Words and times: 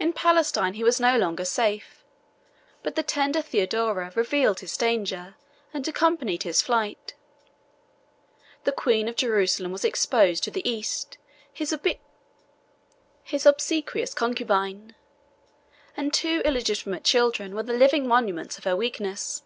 In 0.00 0.12
Palestine 0.12 0.74
he 0.74 0.82
was 0.82 0.98
no 0.98 1.16
longer 1.16 1.44
safe; 1.44 2.02
but 2.82 2.96
the 2.96 3.04
tender 3.04 3.40
Theodora 3.40 4.10
revealed 4.16 4.58
his 4.58 4.76
danger, 4.76 5.36
and 5.72 5.86
accompanied 5.86 6.42
his 6.42 6.60
flight. 6.60 7.14
The 8.64 8.72
queen 8.72 9.06
of 9.06 9.14
Jerusalem 9.14 9.70
was 9.70 9.84
exposed 9.84 10.42
to 10.42 10.50
the 10.50 10.68
East, 10.68 11.16
his 11.52 11.72
obsequious 13.46 14.14
concubine; 14.14 14.96
and 15.96 16.12
two 16.12 16.42
illegitimate 16.44 17.04
children 17.04 17.54
were 17.54 17.62
the 17.62 17.72
living 17.72 18.04
monuments 18.08 18.58
of 18.58 18.64
her 18.64 18.74
weakness. 18.74 19.42